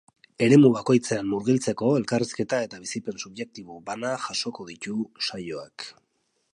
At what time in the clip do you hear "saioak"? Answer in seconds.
5.29-5.91